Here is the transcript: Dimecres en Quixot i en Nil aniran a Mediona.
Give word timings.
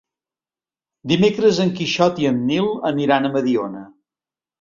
Dimecres 1.11 1.59
en 1.65 1.73
Quixot 1.79 2.21
i 2.23 2.25
en 2.31 2.39
Nil 2.47 2.71
aniran 2.91 3.29
a 3.29 3.31
Mediona. 3.37 3.83